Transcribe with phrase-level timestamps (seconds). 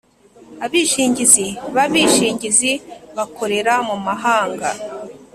[0.65, 2.71] Abishingizi b abishingizi
[3.17, 4.69] bakorera mu mahanga